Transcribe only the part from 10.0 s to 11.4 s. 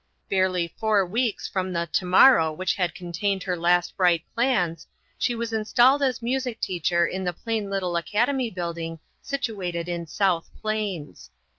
South Plains.